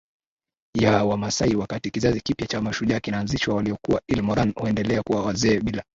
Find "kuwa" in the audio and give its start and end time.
5.03-5.25